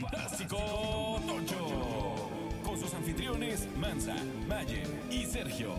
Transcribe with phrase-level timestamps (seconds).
[0.00, 0.58] Fantástico
[1.26, 2.30] Tocho.
[2.64, 4.14] Con sus anfitriones Mansa,
[4.46, 5.70] Mayer y Sergio.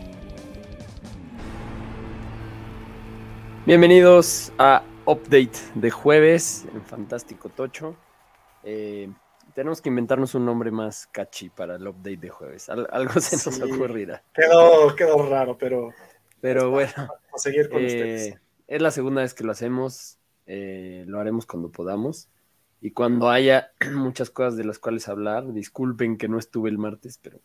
[3.66, 7.96] Bienvenidos a Update de jueves en Fantástico Tocho.
[8.64, 9.10] Eh,
[9.54, 12.70] tenemos que inventarnos un nombre más catchy para el update de jueves.
[12.70, 13.62] Al- algo se nos Sí.
[13.62, 14.24] ocurrirá.
[14.34, 15.92] Quedó, quedó raro, pero
[16.42, 16.92] Pero bueno,
[17.34, 18.36] a seguir con eh, ustedes.
[18.68, 20.16] es la segunda vez que lo hacemos.
[20.50, 22.30] eh, lo haremos cuando podamos.
[22.82, 27.20] Y cuando haya muchas cosas de las cuales hablar, disculpen que no estuve el martes,
[27.22, 27.40] pero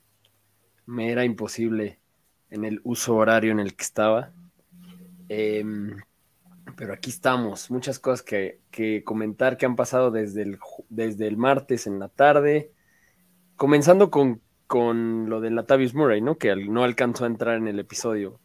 [0.87, 1.99] me era imposible
[2.51, 4.33] en el uso horario en el que estaba.
[5.29, 5.97] Em,
[6.77, 11.37] pero aquí estamos, muchas cosas que, que comentar que han pasado desde el, desde el
[11.37, 12.73] martes en la tarde,
[13.57, 16.37] comenzando con, con lo de Latavius Murray, ¿no?
[16.37, 18.41] Que no alcanzó a entrar en el episodio,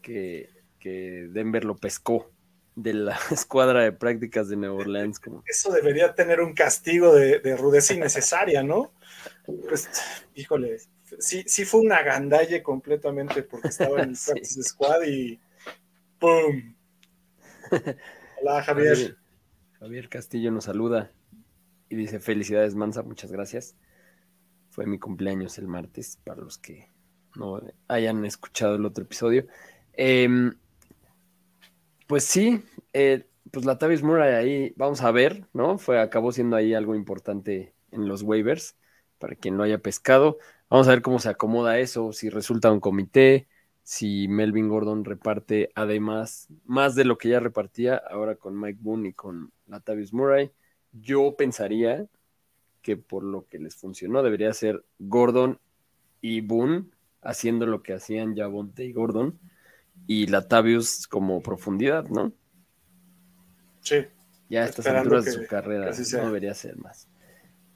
[0.00, 2.30] que, que Denver lo pescó
[2.74, 5.18] de la escuadra de prácticas de Nueva Orleans.
[5.20, 8.92] Como, Eso debería tener un castigo de, de rudeza innecesaria, ¿no?
[9.68, 9.88] Pues,
[10.34, 10.78] híjole,
[11.18, 14.30] sí, sí fue una gandalle completamente porque estaba en el Sí.
[14.32, 15.40] practice squad y
[16.18, 16.74] ¡pum!
[18.40, 18.94] Hola, Javier.
[18.96, 19.16] Javier,
[19.78, 21.10] Javier Castillo nos saluda
[21.88, 23.76] y dice felicidades Mansa, muchas gracias.
[24.70, 26.90] Fue mi cumpleaños el martes, para los que
[27.36, 29.46] no hayan escuchado el otro episodio.
[29.92, 30.54] Em,
[32.12, 35.78] pues sí, eh, pues la Tavis Murray ahí, vamos a ver, ¿no?
[35.78, 38.76] Fue, acabó siendo ahí algo importante en los waivers,
[39.18, 40.36] para quien lo haya pescado.
[40.68, 43.48] Vamos a ver cómo se acomoda eso, si resulta un comité,
[43.82, 49.08] si Melvin Gordon reparte además más de lo que ya repartía ahora con Mike Boone
[49.08, 50.50] y con Latavius Murray.
[50.92, 52.04] Yo pensaría
[52.82, 55.60] que por lo que les funcionó debería ser Gordon
[56.20, 56.90] y Boone
[57.22, 59.40] haciendo lo que hacían Javonte y Gordon
[60.06, 62.32] y Latavius como profundidad, ¿no?
[63.80, 64.06] Sí,
[64.48, 67.08] Ya a estas alturas de su carrera no debería ser más.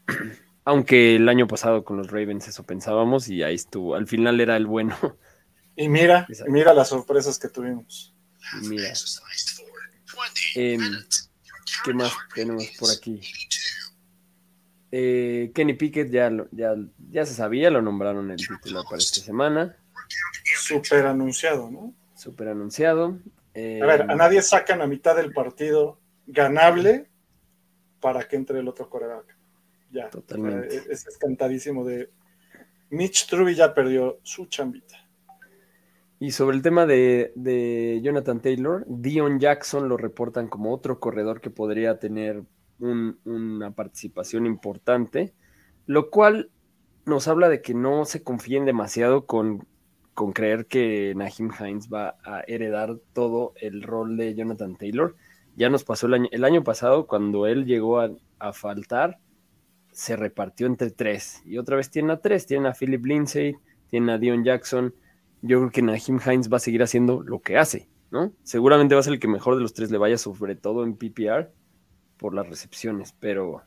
[0.64, 3.94] Aunque el año pasado con los Ravens eso pensábamos y ahí estuvo.
[3.94, 4.96] Al final era el bueno.
[5.76, 8.14] y mira, mira las sorpresas que tuvimos.
[8.62, 8.92] Y mira.
[10.54, 10.80] Em,
[11.84, 13.20] ¿Qué más tenemos por aquí?
[14.92, 16.74] Eh, Kenny Pickett ya, lo- ya,
[17.10, 19.76] ya se sabía, lo nombraron el titular para esta semana.
[20.58, 21.94] Súper anunciado, ¿no?
[22.16, 23.18] Súper anunciado.
[23.54, 27.08] Eh, A ver, a nadie sacan a mitad del partido ganable
[28.00, 29.36] para que entre el otro coreback.
[29.92, 30.10] Ya.
[30.10, 30.74] Totalmente.
[30.76, 32.10] Ese es cantadísimo de
[32.90, 34.96] Mitch Trubisky ya perdió su chambita.
[36.18, 41.40] Y sobre el tema de, de Jonathan Taylor, Dion Jackson lo reportan como otro corredor
[41.40, 42.42] que podría tener
[42.78, 45.34] un- una participación importante,
[45.86, 46.50] lo cual
[47.04, 49.66] nos habla de que no se confíen demasiado con,
[50.16, 55.14] con creer que Naheem Hines va a heredar todo el rol de Jonathan Taylor.
[55.56, 59.18] Ya nos pasó el año, el año pasado, cuando él llegó a, faltar,
[59.92, 61.42] se repartió entre tres.
[61.44, 63.56] Y otra vez tienen a tres, tienen a Philip Lindsay,
[63.88, 64.94] tienen a Dion Jackson.
[65.42, 68.32] Yo creo que Naheem Hines va a seguir haciendo lo que hace, ¿no?
[68.42, 70.96] Seguramente va a ser el que mejor de los tres le vaya, sobre todo en
[70.96, 71.52] PPR,
[72.16, 73.64] por las recepciones, pero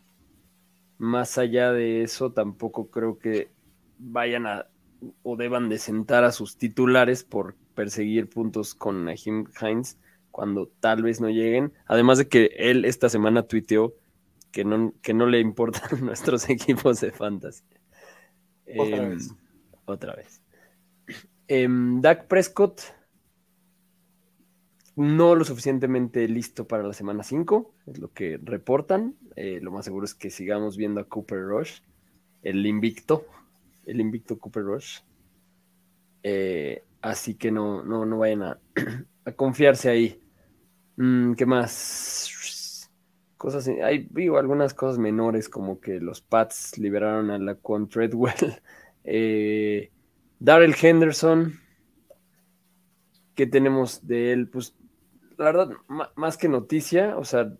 [0.97, 3.51] más allá de eso, tampoco creo que
[3.99, 4.65] vayan a
[5.23, 9.99] o deban de sentar a sus titulares por perseguir puntos con Naheem Hines
[10.31, 11.73] cuando tal vez no lleguen.
[11.85, 13.95] Además de que él esta semana tuiteó
[14.51, 17.63] que no, que no le importan nuestros equipos de fantasy.
[18.75, 19.35] Otra Em, vez.
[19.85, 20.41] Otra vez.
[21.47, 22.81] Em, Dak Prescott
[24.95, 29.15] no lo suficientemente listo para la semana 5, es lo que reportan.
[29.35, 31.79] Eh, lo más seguro es que sigamos viendo a Cooper Rush,
[32.41, 33.25] el invicto,
[33.89, 34.99] el invicto Cooper Rush.
[36.23, 38.59] Eh, así que no, no, no vayan a,
[39.25, 40.21] a confiarse ahí.
[40.97, 42.89] Mm, ¿Qué más?
[43.37, 48.33] Cosas, hay digo, algunas cosas menores como que los Pats liberaron a la con Treadwell.
[49.11, 49.91] Eh,
[50.39, 51.53] Darrell Henderson,
[53.33, 54.49] ¿qué tenemos de él?
[54.49, 54.75] Pues
[55.37, 55.69] la verdad,
[56.15, 57.51] más que noticia, o sea,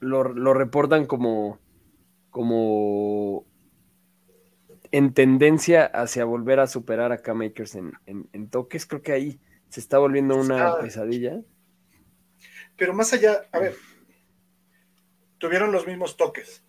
[0.00, 1.60] lo, lo reportan como,
[2.30, 3.17] como
[4.92, 8.86] en tendencia hacia volver a superar a K-Makers en, en- en toques.
[8.86, 10.78] Creo que ahí se está volviendo una Ah.
[10.80, 11.40] pesadilla.
[12.76, 13.74] Pero más allá, a ver,
[15.38, 16.62] tuvieron los mismos toques,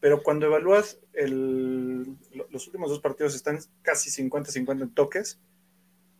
[0.00, 2.16] pero cuando evalúas el-
[2.50, 5.40] los últimos dos partidos están casi 50-50 en toques,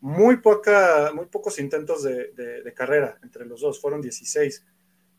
[0.01, 4.65] muy, poca, muy pocos intentos de, de- de carrera entre los dos, fueron 16,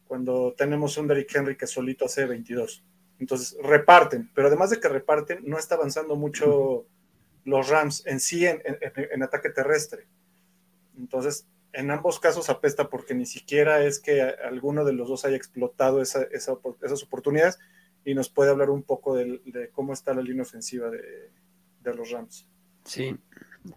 [0.07, 2.83] cuando tenemos un Derrick Henry que solito hace 22.
[3.21, 6.87] Entonces reparten, pero además de que reparten, no está avanzando mucho
[7.45, 10.07] los Rams en sí en, en- ataque terrestre.
[10.97, 15.37] Entonces, en ambos casos apesta porque ni siquiera es que alguno de los dos haya
[15.37, 17.59] explotado esa- esa esas oportunidades
[18.03, 21.29] y nos puede hablar un poco de, cómo está la línea ofensiva de,
[21.93, 22.47] los Rams.
[22.85, 23.15] Sí,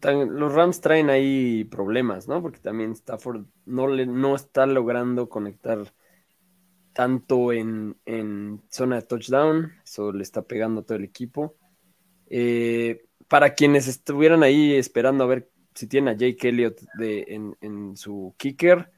[0.02, 2.41] los Rams traen ahí problemas, ¿no?
[2.41, 5.93] Porque también Stafford no, le, no está logrando conectar
[6.94, 7.96] tanto en,
[8.70, 11.56] zona de touchdown, eso le está pegando a todo el equipo.
[12.31, 17.96] Eh, para quienes estuvieran ahí esperando a ver si tienen a Jake Elliott de, en,
[17.96, 18.91] su kicker,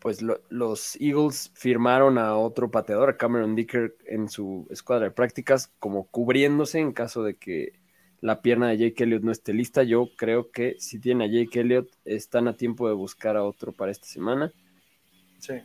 [0.00, 5.72] pues los Eagles firmaron a otro pateador, a Cameron Dicker, en su escuadra de prácticas,
[5.78, 7.72] como cubriéndose en caso de que
[8.20, 9.82] la pierna de Jake Elliott no esté lista.
[9.82, 13.72] Yo creo que si tienen a Jake Elliott, están a tiempo de buscar a otro
[13.72, 14.52] para esta semana.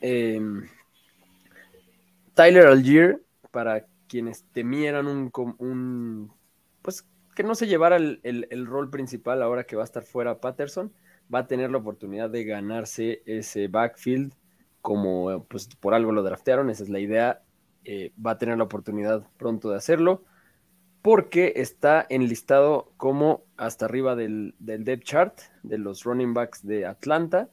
[0.01, 0.67] Em,
[2.41, 3.21] Tyler Algier,
[3.51, 6.31] para quienes temieran un,
[6.81, 10.91] pues que no se llevara el, rol principal ahora que va a estar fuera Patterson,
[11.31, 14.33] va a tener la oportunidad de ganarse ese backfield
[14.81, 17.43] como pues por algo lo draftearon, esa es la idea,
[17.85, 20.23] eh, va a tener la oportunidad pronto de hacerlo
[21.03, 26.87] porque está enlistado como hasta arriba del, del depth chart de los running backs de
[26.87, 27.51] Atlanta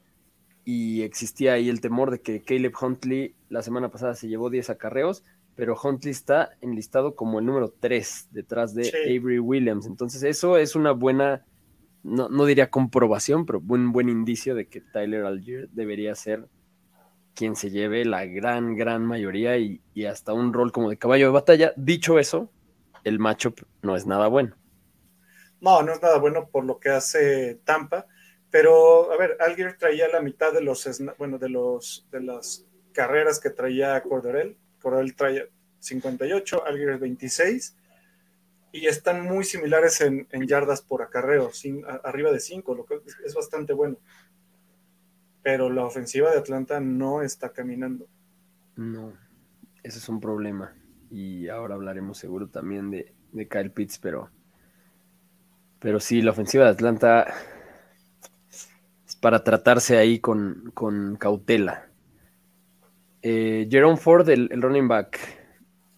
[0.70, 4.68] y existía ahí el temor de que Caleb Huntley la semana pasada se llevó 10
[4.68, 5.24] acarreos,
[5.54, 9.86] pero Huntley está enlistado como el número 3 detrás de Avery Williams.
[9.86, 11.46] Entonces eso es una buena,
[12.02, 16.50] no, diría comprobación, pero un buen indicio de que Tyler Algier debería ser
[17.32, 21.32] quien se lleve la gran, gran mayoría y, hasta un rol como de caballo de
[21.32, 21.72] batalla.
[21.76, 22.52] Dicho eso,
[23.04, 24.54] el matchup no es nada bueno.
[25.62, 28.04] No, no es nada bueno por lo que hace Tampa,
[28.50, 33.40] pero a ver, Algier traía la mitad de los, bueno, de los, de las carreras
[33.40, 35.50] que traía Corderell Corral trae
[35.80, 37.76] 58, Algiers 26,
[38.72, 41.50] y están muy similares en, yardas por acarreo,
[42.04, 43.98] arriba de 5, lo que es bastante bueno.
[45.42, 48.06] Pero la ofensiva de Atlanta no está caminando.
[48.76, 49.14] No,
[49.82, 50.74] ese es un problema.
[51.10, 53.14] Y ahora hablaremos seguro también de,
[53.48, 54.30] Kyle Pitts, pero,
[55.78, 57.34] pero sí, la ofensiva de Atlanta
[59.20, 61.88] para tratarse ahí con, con cautela.
[63.22, 65.18] Eh, Jerome Ford, el, running back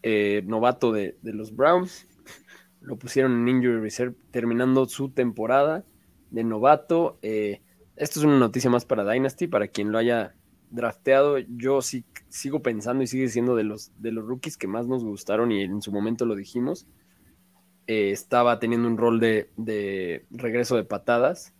[0.03, 2.07] eh, novato de, los Browns,
[2.81, 5.85] lo pusieron en Injury Reserve terminando su temporada
[6.31, 7.19] de novato.
[7.23, 7.61] Eh,
[7.97, 10.35] esto es una noticia más para Dynasty, para quien lo haya
[10.71, 11.39] drafteado.
[11.39, 15.05] Yo sí sigo pensando y sigue siendo de los, de los rookies que más nos
[15.05, 16.87] gustaron y en su momento lo dijimos.
[17.87, 21.53] estaba teniendo un rol de, de regreso de patadas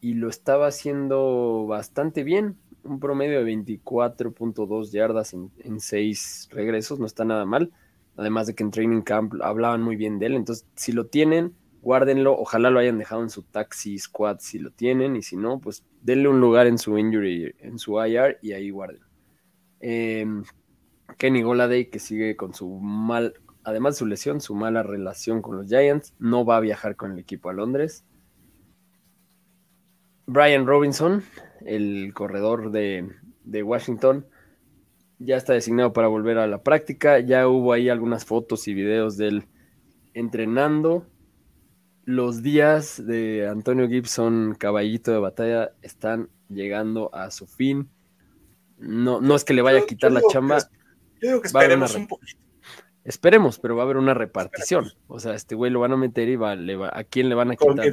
[0.00, 7.06] y lo estaba haciendo bastante bien un promedio de 24.2 yardas en, 6 regresos, no
[7.06, 7.72] está nada mal.
[8.16, 10.34] Además de que en Training Camp hablaban muy bien de él.
[10.34, 12.38] Entonces, si lo tienen, guárdenlo.
[12.38, 15.16] Ojalá lo hayan dejado en su taxi squad si lo tienen.
[15.16, 18.70] Y si no, pues denle un lugar en su injury, en su IR y ahí
[18.70, 19.02] guarden.
[19.80, 20.44] Em,
[21.16, 25.56] Kenny Goladay, que sigue con su mal, además de su lesión, su mala relación con
[25.56, 28.04] los Giants, no va a viajar con el equipo a Londres.
[30.30, 31.24] Brian Robinson,
[31.66, 33.04] el corredor de,
[33.64, 34.26] Washington,
[35.18, 37.18] ya está designado para volver a la práctica.
[37.18, 39.48] Ya hubo ahí algunas fotos y videos de él
[40.14, 41.04] entrenando.
[42.04, 47.90] Los días de Antonio Gibson, caballito de batalla, están llegando a su fin.
[48.78, 50.58] No, no es que le vaya a quitar la chamba.
[51.20, 52.40] yo digo que esperemos un poquito.
[53.02, 54.92] Esperemos, pero va a haber una repartición.
[55.08, 57.56] O sea, este güey lo van a meter y va, a quién le van a
[57.56, 57.90] quitar.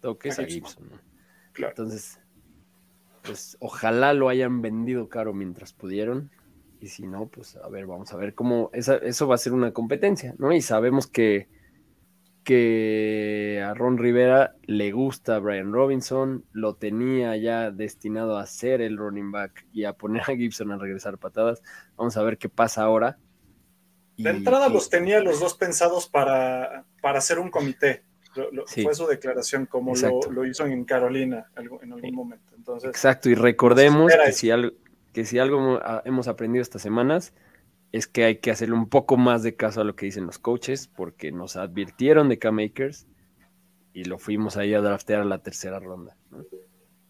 [0.00, 1.07] Toques a Gibson.
[1.58, 2.20] Entonces,
[3.22, 6.30] pues ojalá lo hayan vendido caro mientras pudieron.
[6.80, 9.72] Y si no, pues a ver, vamos a ver cómo eso va a ser una
[9.72, 10.52] competencia, ¿no?
[10.52, 11.48] Y sabemos que,
[12.44, 18.96] que a Ron Rivera le gusta Brian Robinson, lo tenía ya destinado a ser el
[18.96, 21.62] running back y a poner a Gibson a regresar patadas.
[21.96, 23.18] Vamos a ver qué pasa ahora.
[24.16, 28.02] De entrada los tenía los dos pensados para, para hacer un comité.
[28.82, 29.94] Fue su declaración, como
[30.30, 32.54] lo, hizo en Carolina en algún momento.
[32.56, 34.72] Entonces, Exacto, y recordemos que si, algo,
[35.12, 37.32] que si algo hemos aprendido estas semanas
[37.92, 40.38] es que hay que hacerle un poco más de caso a lo que dicen los
[40.38, 43.06] coaches, porque nos advirtieron de K-Makers
[43.94, 46.16] y lo fuimos ahí a draftear a la tercera ronda.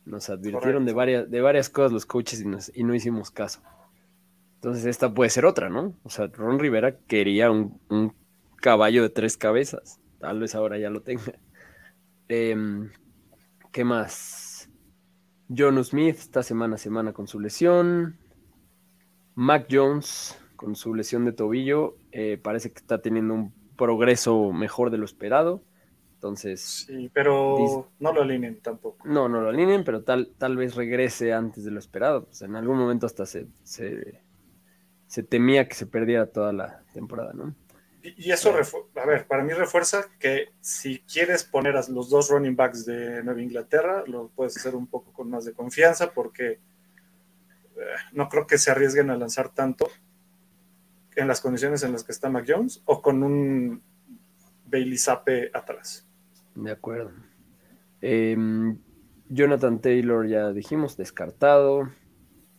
[0.05, 2.45] Nos advirtieron de varias, de varias cosas los coaches
[2.75, 3.61] y, no hicimos caso.
[4.55, 5.95] Entonces esta puede ser otra, ¿no?
[6.05, 8.15] O sea, Ron Rivera quería un, un
[8.57, 11.23] caballo de tres cabezas Tal vez ahora ya lo tenga.
[12.31, 12.91] Em,
[13.73, 14.69] ¿Qué más?
[15.49, 18.19] John Smith esta semana a semana con su lesión.
[19.35, 21.97] Mac Jones con su lesión de tobillo.
[22.13, 25.63] Eh, parece que está teniendo un progreso mejor de lo esperado.
[26.15, 26.85] Entonces.
[26.87, 29.07] Sí, pero no lo alineen tampoco.
[29.09, 32.25] No, no lo alineen, pero tal, tal vez regrese antes de lo esperado.
[32.25, 34.21] Pues en algún momento hasta se, se,
[35.07, 37.55] se temía que se perdiera toda la temporada, ¿no?
[38.03, 38.55] Y, eso,
[38.95, 43.23] a ver, para mí refuerza que si quieres poner a los dos running backs de
[43.25, 46.61] Nueva Inglaterra, lo puedes hacer un poco con más de confianza porque
[47.77, 49.89] eh, no creo que se arriesguen a lanzar tanto
[51.17, 53.83] en las condiciones en las que está Mac Jones o con un
[54.67, 56.07] Bailey Zappe atrás.
[56.55, 57.11] De acuerdo.
[58.01, 58.79] Em,
[59.29, 61.91] Jonathan Taylor ya dijimos, descartado.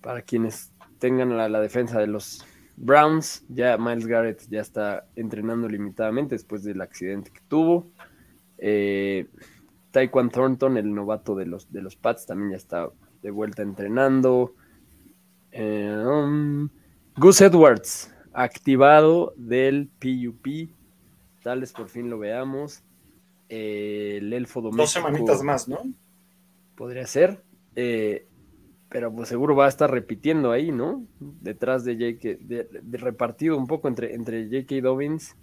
[0.02, 2.46] Para quienes tengan la, la defensa de los
[2.82, 7.92] Browns, ya Miles Garrett ya está entrenando limitadamente después del accidente que tuvo.
[8.58, 9.28] Eh,
[9.92, 12.90] Taekwon Thornton, el novato de los, de los Pats, también ya está
[13.22, 14.56] de vuelta entrenando.
[15.52, 16.70] Eh, um,
[17.18, 20.72] Gus Edwards, activado del PUP.
[21.44, 22.82] Tal vez por fin lo veamos.
[23.50, 24.84] Eh, el elfo doméstico.
[24.84, 25.80] Dos semanitas más, ¿no?
[26.76, 27.44] Podría ser.
[27.76, 28.29] Eh,
[28.90, 31.06] pero pues seguro va a estar repitiendo ahí, ¿no?
[31.20, 34.82] Detrás de J.K., de, repartido un poco entre, entre J.K.
[34.82, 35.36] Dobbins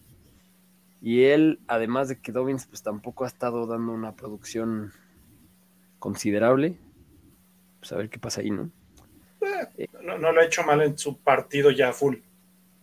[1.00, 4.92] y él, además de que Dobbins pues tampoco ha estado dando una producción
[6.00, 6.78] considerable.
[7.78, 8.70] Pues a ver qué pasa ahí, ¿no?
[9.76, 12.16] Eh, no, lo ha hecho mal en su partido ya full.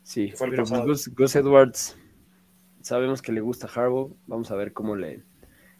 [0.03, 1.97] Sí, pero pues Gus, Edwards,
[2.81, 5.23] sabemos que le gusta Harbaugh, vamos a ver cómo le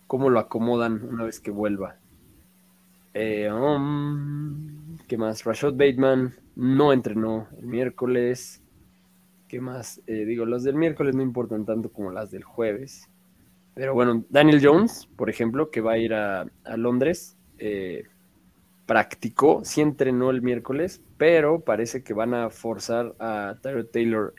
[0.08, 1.98] cómo lo acomodan una vez que vuelva.
[3.14, 4.13] Eh, um,
[5.14, 5.44] ¿Qué más?
[5.44, 8.64] Rashad Bateman no entrenó el miércoles.
[9.48, 10.02] ¿Qué más?
[10.08, 13.12] Eh, digo, las del miércoles no importan tanto como las del jueves.
[13.76, 18.06] Pero bueno, Daniel Jones, por ejemplo, que va a ir a, Londres, eh,
[18.88, 24.34] practicó, sí entrenó el miércoles, pero parece que van a forzar a Tyler Taylor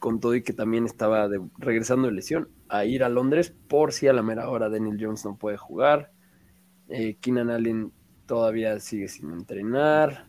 [0.00, 4.08] con todo y que también estaba regresando de lesión a ir a Londres por si
[4.08, 6.10] a la mera hora Daniel Jones no puede jugar.
[6.88, 7.92] Eh, Keenan Allen
[8.30, 10.28] todavía sigue sin entrenar.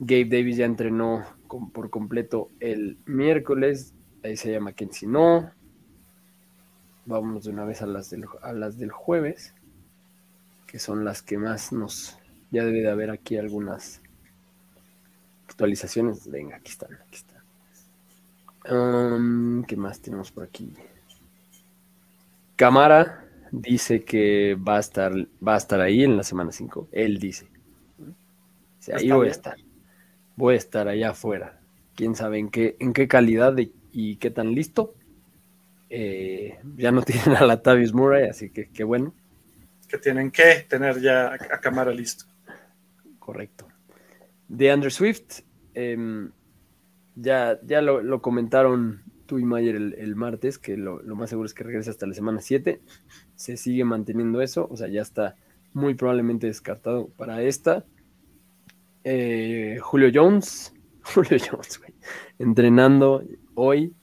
[0.00, 1.24] Gabe Davis ya entrenó
[1.72, 3.94] por completo el miércoles.
[4.24, 5.52] Ahí se llama si no.
[7.06, 9.54] Vámonos de una vez a las, del, a las del jueves,
[10.66, 12.18] que son las que más nos...
[12.50, 14.02] Ya debe de haber aquí algunas
[15.46, 16.28] actualizaciones.
[16.28, 17.44] Venga, aquí están, aquí están.
[18.68, 20.74] Um, ¿Qué más tenemos por aquí?
[22.56, 23.23] Cámara
[23.60, 25.12] dice que va a estar,
[25.46, 26.88] va a estar ahí en la semana 5.
[26.92, 27.46] Él dice.
[28.92, 29.56] ahí voy a estar.
[30.36, 31.60] Voy a estar allá afuera.
[31.94, 33.56] Quién sabe en qué, en qué calidad
[33.92, 34.94] y qué tan listo.
[35.96, 39.14] Eh, ya no tienen a la Tavis Murray, así que qué bueno.
[39.88, 42.24] Que tienen que tener ya a, cámara listo.
[43.20, 43.68] Correcto.
[44.48, 45.42] De Andrew Swift,
[45.72, 46.32] em,
[47.14, 51.46] ya, ya lo, lo, comentaron tú y Mayer el, martes, que lo, lo, más seguro
[51.46, 52.80] es que regrese hasta la semana 7
[53.34, 55.36] se sigue manteniendo eso, o sea, ya está
[55.72, 57.84] muy probablemente descartado para esta.
[59.02, 60.72] Eh, Julio Jones,
[61.14, 61.94] Julio Jones, güey,
[62.38, 63.22] entrenando
[63.54, 63.94] hoy,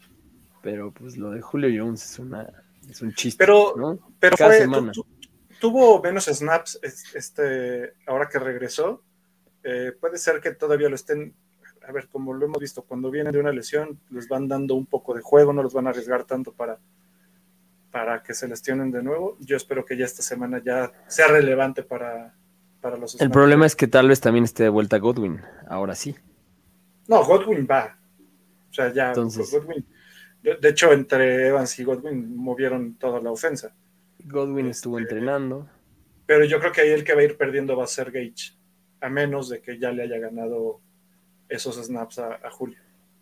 [0.62, 2.48] pero pues lo de Julio Jones es una
[2.90, 3.44] es un chiste.
[3.44, 4.36] Pero, pero
[5.60, 6.80] tuvo menos snaps
[7.14, 9.04] este, ahora que regresó.
[9.64, 11.36] Eh, puede ser que todavía lo estén,
[11.88, 14.86] a ver, como lo hemos visto, cuando vienen de una lesión, les van dando un
[14.86, 16.80] poco de juego, no los van a arriesgar tanto para
[17.92, 19.38] para que se lesionen de nuevo.
[19.40, 22.34] Yo espero que ya esta semana ya sea relevante para,
[22.80, 23.20] para los.
[23.20, 26.16] El problema es que tal vez también esté de vuelta Godwin, ahora sí.
[27.08, 27.98] No, Godwin va.
[28.70, 29.86] O sea, ya Entonces, Godwin.
[30.42, 33.76] De, hecho, entre Evans y Godwin movieron toda la ofensa.
[34.24, 35.70] Godwin este, estuvo entrenando.
[36.26, 38.58] Pero yo creo que ahí el que va a ir perdiendo va a ser Gage,
[39.02, 40.82] a menos de que ya le haya ganado
[41.52, 42.80] esos snaps a, a Julio.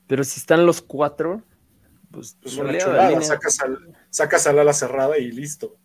[0.07, 1.43] Pero si están los cuatro,
[2.11, 5.75] pues, pues una chulada, sacas, al, sacas al ala cerrada y listo.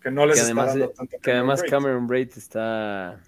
[0.00, 3.20] Que no les está dando tanto Que además Cameron Braid está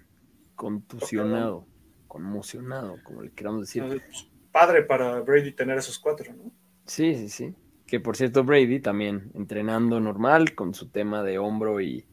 [0.55, 1.65] contusionado,
[2.07, 3.83] conmocionado, como le queramos decir.
[3.85, 6.51] Pues, padre para Brady tener esos cuatro, ¿no?
[6.85, 7.53] Sí, sí, sí.
[7.85, 12.05] Que por cierto, Brady también entrenando normal con su tema de hombro y,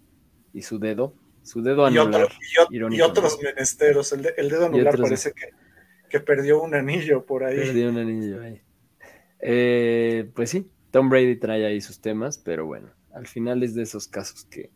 [0.52, 1.14] y su dedo.
[1.42, 2.28] Su dedo anular.
[2.70, 4.12] Y, y, otros menesteros.
[4.12, 5.50] El, dedo anular parece que,
[6.12, 7.56] que perdió un anillo por ahí.
[7.56, 8.60] Perdió un anillo ahí.
[9.40, 13.82] Eh, pues sí, Tom Brady trae ahí sus temas, pero bueno, al final es de
[13.82, 14.70] esos casos que,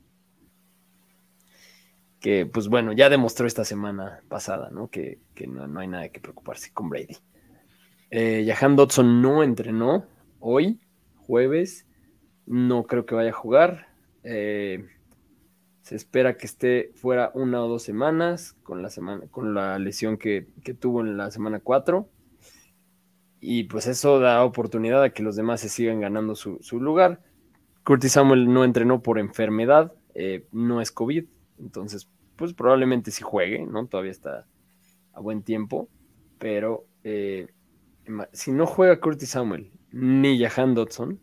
[2.20, 4.88] que pues bueno, ya demostró esta semana pasada, ¿no?
[4.88, 7.18] Que, no, hay nada que preocuparse con Brady.
[8.10, 10.06] Eh, Jahan Dodson no entrenó
[10.40, 10.80] hoy,
[11.16, 11.86] jueves,
[12.46, 13.88] no creo que vaya a jugar.
[14.24, 14.86] Eh,
[15.86, 20.16] se espera que esté fuera una o dos semanas con la, semana, con la lesión
[20.18, 22.08] que, que tuvo en la semana 4
[23.40, 27.22] y pues eso da oportunidad a que los demás se sigan ganando su, lugar.
[27.84, 31.24] Curtis Samuel no entrenó por enfermedad, eh, no es COVID,
[31.60, 33.86] entonces pues probablemente sí juegue, ¿no?
[33.86, 34.44] Todavía está
[35.12, 35.88] a buen tiempo,
[36.40, 37.46] pero eh,
[38.32, 41.20] si no juega Curtis Samuel ni Jahan Dodson,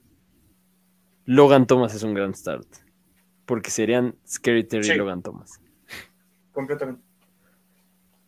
[1.25, 2.82] Logan Thomas es un gran start.
[3.45, 4.91] Porque serían Scary Terry Sí.
[4.93, 5.59] y Logan Thomas.
[6.51, 7.01] Completamente.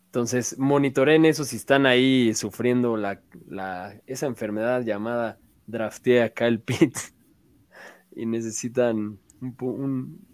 [0.06, 6.60] Entonces, monitoren eso si están ahí sufriendo la, la- esa enfermedad llamada draftea a Kyle
[6.60, 7.14] Pitts
[8.16, 10.26] y necesitan un, un,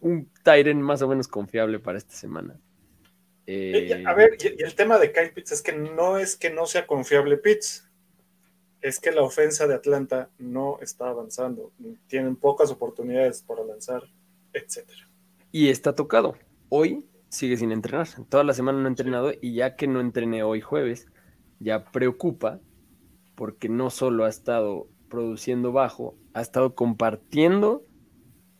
[0.00, 2.58] un end más o menos confiable para esta semana.
[3.48, 6.66] Eh, A ver, y el tema de Kyle Pitts es que no es que no
[6.66, 7.88] sea confiable Pitts,
[8.80, 11.72] es que la ofensa de Atlanta no está avanzando.
[12.06, 14.02] Tienen pocas oportunidades para lanzar,
[14.64, 15.08] etcétera.
[15.52, 16.36] Y está tocado.
[16.68, 18.08] Hoy sigue sin entrenar.
[18.28, 21.06] Toda la semana no ha entrenado y ya que no entrené hoy jueves,
[21.60, 22.60] ya preocupa
[23.34, 27.84] porque no solo ha estado produciendo bajo, ha estado compartiendo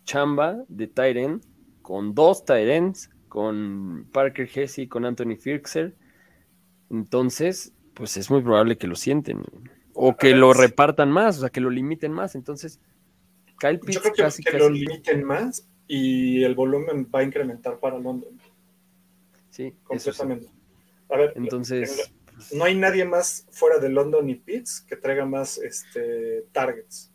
[0.05, 1.41] chamba de Tyren
[1.83, 5.97] con dos Tyrens, con Parker Hesse, con Anthony Firkser.
[6.91, 9.43] Entonces, pues es muy probable que lo sienten
[9.95, 12.35] o que lo repartan más, o sea, que lo limiten más.
[12.35, 12.81] Entonces,
[13.59, 17.21] Kyle Pitts Yo creo que, casi, que casi- lo limiten más y el volumen va
[17.21, 18.39] a incrementar para London
[19.57, 20.51] sí, completamente.
[21.09, 25.25] A ver, Entonces, pues, no hay nadie más fuera de London y Pitts que traiga
[25.25, 27.13] más este, targets.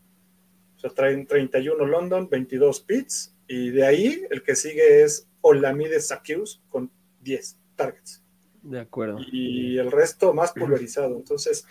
[0.77, 5.99] O sea, traen 31 London, 22 Pitts, y de ahí el que sigue es Olamide
[5.99, 6.89] Sakius con
[7.21, 8.23] 10 targets.
[8.63, 9.19] de acuerdo.
[9.31, 11.17] Y el resto más pulverizado.
[11.17, 11.67] Entonces,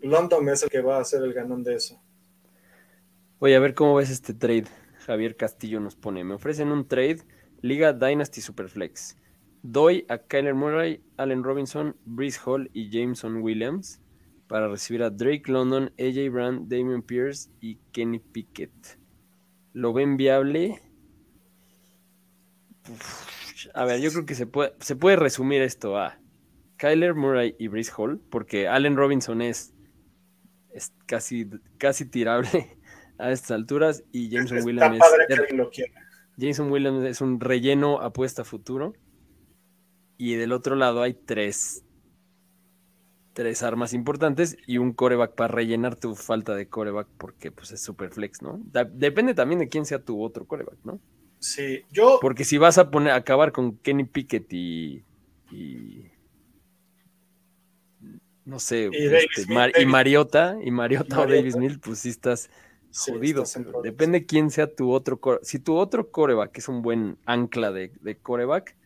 [0.00, 2.00] London es el que va a ser el ganón de eso.
[3.40, 4.66] Oye, a ver cómo ves este trade.
[5.06, 6.24] Javier Castillo nos pone.
[6.24, 7.22] Me ofrecen un trade,
[7.60, 9.16] Liga Dynasty Superflex.
[9.62, 14.00] Doy a Kyler Murray, Allen Robinson, Breeze Hall y Jameson Williams
[14.48, 18.98] para recibir a Drake London, AJ Brown, Damian Pierce y Kenny Pickett.
[19.72, 20.80] ¿Lo ven viable?
[23.72, 26.18] A ver, yo creo que se puede, se puede resumir esto a
[26.76, 29.72] Kyler Murray y Breeze Hall, porque Allen Robinson es,
[30.74, 32.76] es casi, casi tirable
[33.18, 35.92] a estas alturas y Jameson Está Williams padre es, que alguien lo quiera.
[36.36, 38.94] Jameson Williams es un relleno apuesta a futuro.
[40.18, 41.84] Y del otro lado hay tres,
[43.32, 47.82] tres armas importantes y un coreback para rellenar tu falta de coreback porque pues es
[47.82, 48.60] super flex, ¿no?
[48.92, 51.00] Depende también de quién sea tu otro coreback, ¿no?
[51.40, 55.02] Sí, yo, Porque si vas a poner acabar con Kenny Pickett y,
[55.50, 56.06] y
[58.44, 61.26] no sé, Y este, Mar- y Mariota, y Mariota o.
[61.26, 62.48] Davis Mills, pues sí estás
[62.92, 63.44] sí, jodido.
[63.82, 65.40] Depende quién sea tu otro core.
[65.42, 68.76] Si tu otro coreback es un buen ancla de, de coreback,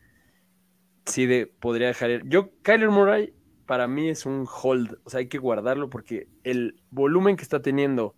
[1.04, 2.22] sí de, podría dejar ir.
[2.26, 3.34] Yo, Kyler Murray,
[3.66, 4.98] para mí es un hold.
[5.04, 8.14] O sea, hay que guardarlo porque el volumen que está teniendo,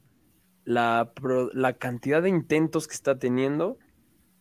[0.64, 3.78] la, pro- la cantidad de intentos que está teniendo,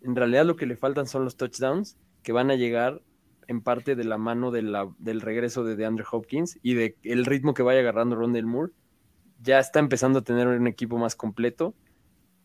[0.01, 3.01] en realidad lo que le faltan son los touchdowns que van a llegar
[3.47, 7.25] en parte de la mano de la- del regreso de DeAndre Hopkins y de el
[7.25, 8.73] ritmo que vaya agarrando Rondell Moore
[9.41, 11.73] ya está empezando a tener un equipo más completo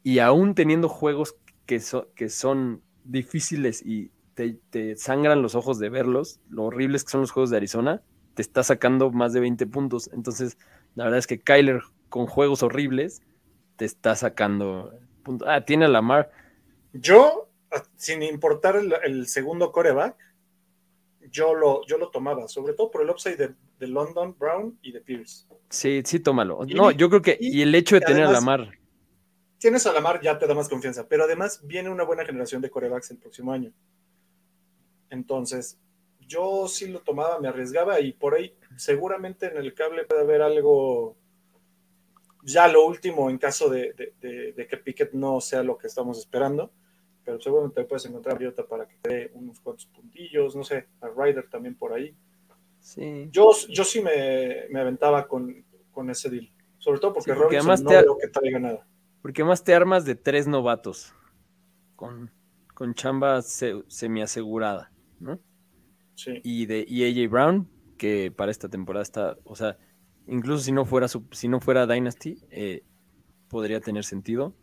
[0.03, 5.89] y aún teniendo juegos que, so- que son difíciles y te, sangran los ojos de
[5.91, 8.03] verlos, lo horribles que son los juegos de Arizona,
[8.35, 10.11] te está sacando más de 20 puntos.
[10.13, 10.57] Entonces,
[10.95, 13.23] la verdad es que Kyler con juegos horribles
[13.77, 15.47] te está sacando puntos.
[15.49, 16.31] Ah, tiene a Lamar.
[16.93, 20.17] Yo, a- sin importar el, el segundo coreback,
[21.33, 24.93] yo lo, yo lo tomaba, sobre todo por el upside de, de London, Brown y
[24.93, 25.47] de Pierce.
[25.71, 26.61] Sí, sí, tómalo.
[26.67, 27.37] Y- No, yo creo que.
[27.41, 28.79] y- Y el hecho de tener a además- Lamar.
[29.59, 32.69] Tienes a Lamar, ya te da más confianza, pero además viene una buena generación de
[32.71, 33.73] corebacks el próximo año.
[35.11, 35.79] Entonces,
[36.21, 40.43] yo sí lo tomaba, me arriesgaba y por ahí seguramente en el cable puede haber
[40.43, 41.17] algo,
[42.43, 45.87] ya lo último en caso de, de- de- de que Pickett no sea lo que
[45.87, 46.73] estamos esperando,
[47.25, 50.89] pero seguramente puedes encontrar a Mariota para que te dé unos cuantos puntillos, no sé,
[51.01, 52.17] a Ryder también por ahí.
[52.81, 53.29] Sí.
[53.31, 57.57] Yo, yo sí me, me aventaba con, con ese deal, sobre todo porque, Sí, porque
[57.61, 58.87] Robinson además no te- veo que traiga nada.
[59.23, 61.15] Porque más te armas de tres novatos.
[61.95, 62.33] Con,
[62.75, 65.39] con chamba se- semiasegurada, ¿no?
[66.17, 66.41] Sí.
[66.45, 69.79] y de y AJ Brown, que para esta temporada está, o sea,
[70.27, 72.83] incluso si no fuera su- si no fuera Dynasty, eh,
[73.49, 74.55] podría tener sentido.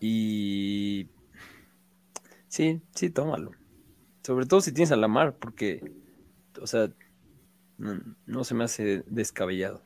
[0.00, 1.08] Y
[2.48, 3.52] sí, sí, tómalo.
[4.22, 5.92] Sobre todo si tienes a Lamar, porque,
[6.60, 6.90] o sea,
[7.78, 9.82] no, no se me hace descabellado.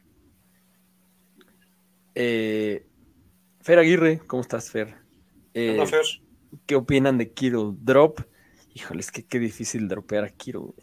[2.15, 2.87] Eh,
[3.61, 4.97] Fer Aguirre, ¿cómo estás, Fer?
[5.55, 6.05] Eh, Anda, Fer.
[6.67, 7.77] ¿Qué opinan de Kiro?
[7.81, 8.21] Drop.
[8.75, 10.75] Híjole, es que qué difícil dropear a Kiro.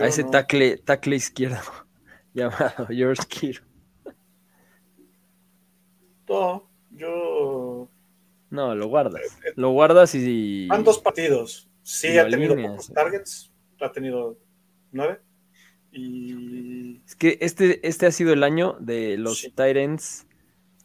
[0.00, 0.30] a ese no.
[0.30, 1.60] tackle, tackle izquierdo
[2.34, 3.62] llamado George Kiro.
[6.28, 7.59] No, yo.
[8.50, 9.22] No, lo guardas.
[9.56, 10.66] Lo guardas y.
[10.66, 11.70] Van dos partidos.
[11.82, 12.92] Sí, ha tenido alineas, pocos eh.
[12.94, 13.52] targets.
[13.80, 14.38] Ha tenido
[14.92, 15.20] nueve.
[15.92, 19.50] Y Es que este, este ha sido el año de los Sí.
[19.50, 20.26] Tyrants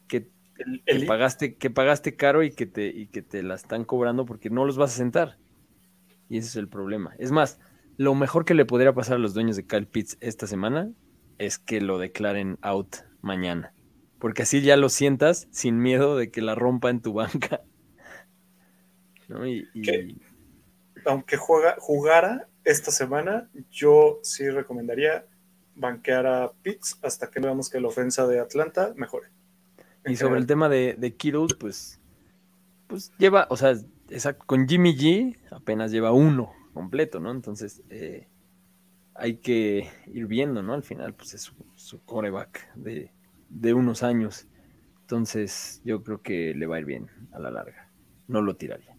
[0.08, 3.54] que, el, que el- pagaste, que pagaste caro y que, te, y que te la
[3.54, 5.38] están cobrando porque no los vas a sentar.
[6.28, 7.14] Y ese es el problema.
[7.18, 7.60] Es más,
[7.96, 10.90] lo mejor que le podría pasar a los dueños de Kyle Pitts esta semana
[11.38, 13.72] es que lo declaren out mañana.
[14.18, 17.62] Porque así ya lo sientas sin miedo de que la rompa en tu banca.
[19.28, 19.46] ¿No?
[19.46, 19.68] Y,
[21.04, 25.26] aunque juega, jugara esta semana, yo sí recomendaría
[25.74, 29.28] banquear a Pitts hasta que veamos que la ofensa de Atlanta mejore.
[30.04, 32.00] En Y sobre el tema de, de Kittle, pues,
[32.86, 33.76] pues lleva, o sea,
[34.10, 37.30] exacto, con Jimmy G apenas lleva uno completo, ¿no?
[37.30, 38.28] Entonces eh,
[39.14, 40.74] hay que ir viendo, ¿no?
[40.74, 43.12] Al final, pues es su, su coreback de,
[43.48, 44.46] de unos años.
[45.02, 47.90] Entonces yo creo que le va a ir bien a la larga.
[48.28, 48.96] No lo tiraría.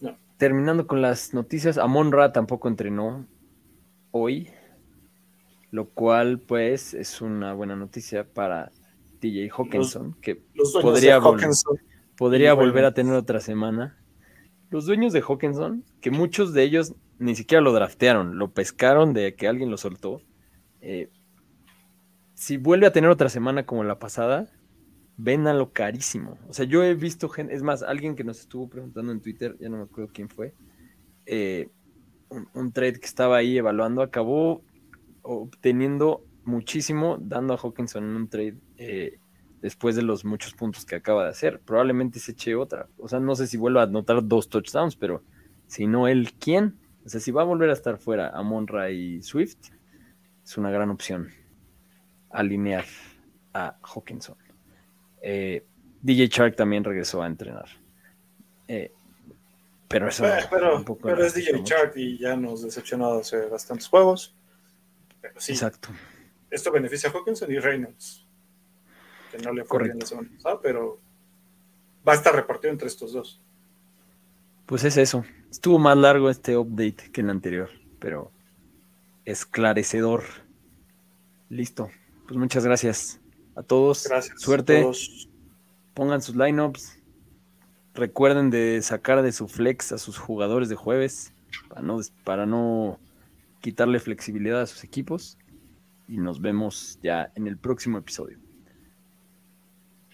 [0.00, 0.16] No.
[0.36, 3.26] Terminando con las noticias, Amon Ra tampoco entrenó
[4.12, 4.48] hoy,
[5.70, 8.70] lo cual pues es una buena noticia para
[9.20, 11.16] DJ Hawkinson, que Los podría.
[11.16, 11.78] Hawkinson,
[12.16, 13.98] podría volver a tener otra semana.
[14.70, 19.34] Los dueños de Hawkinson, que muchos de ellos ni siquiera lo draftearon, lo pescaron de
[19.34, 20.20] que alguien lo soltó.
[20.80, 21.10] eh,
[22.44, 24.52] si vuelve a tener otra semana como la pasada,
[25.16, 26.36] véndanlo carísimo.
[26.46, 29.56] O sea, yo he visto gente, es más, alguien que nos estuvo preguntando en Twitter,
[29.58, 30.52] ya no me acuerdo quién fue,
[31.24, 31.70] eh,
[32.28, 34.62] un, un trade que estaba ahí evaluando, acabó
[35.22, 39.18] obteniendo muchísimo dando a Hawkinson en un trade eh,
[39.62, 41.60] después de los muchos puntos que acaba de hacer.
[41.60, 42.88] Probablemente se eche otra.
[42.98, 45.22] O sea, no sé si vuelva a anotar dos touchdowns, pero
[45.66, 46.76] si no él, ¿quién?
[47.06, 49.70] O sea, si va a volver a estar fuera a Monra y Swift,
[50.44, 51.30] es una gran opción
[52.34, 52.84] alinear
[53.52, 54.36] a Hawkinson.
[55.22, 55.64] Eh,
[56.02, 57.66] DJ Shark también regresó a entrenar.
[58.68, 58.92] Eh,
[59.88, 61.74] pero eso Eh, pero, tampoco pero nos es DJ mucho.
[61.74, 64.34] Shark y ya nos decepcionó hace bastantes juegos.
[65.20, 65.88] Pero sí, Exacto.
[66.50, 68.26] esto beneficia a Hawkinson y Reynolds,
[69.30, 69.98] que no le fue bien Correcto.
[70.00, 71.00] la semana pasada, pero
[72.06, 73.40] va a estar repartido entre estos dos.
[74.66, 75.24] Pues es eso.
[75.50, 78.30] Estuvo más largo este update que el anterior, pero
[79.24, 80.24] esclarecedor.
[81.48, 81.90] Listo.
[82.26, 83.20] Pues muchas gracias
[83.54, 84.06] a todos.
[84.08, 84.40] Gracias.
[84.40, 84.78] Suerte.
[84.78, 85.28] a todos.
[85.94, 86.98] Pongan sus lineups.
[87.94, 91.32] Recuerden de sacar de su flex a sus jugadores de jueves
[91.68, 92.98] para no, para no
[93.60, 95.38] quitarle flexibilidad a sus equipos.
[96.08, 98.38] Y nos vemos ya en el próximo episodio.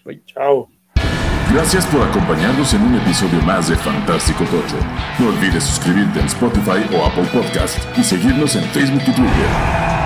[0.05, 0.23] Bye.
[0.25, 0.69] Chao.
[1.53, 4.77] Gracias por acompañarnos en un episodio más de Fantástico Tocho.
[5.19, 10.00] No olvides suscribirte en Spotify o Apple Podcast y seguirnos en Facebook y Twitter.